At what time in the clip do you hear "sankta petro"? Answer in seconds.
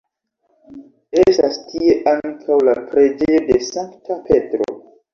3.71-4.73